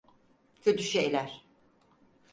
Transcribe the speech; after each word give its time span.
Kötü 0.61 0.83
şeyler. 0.83 1.45